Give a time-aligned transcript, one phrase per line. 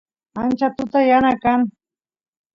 [0.41, 1.61] ancha tuta yana kan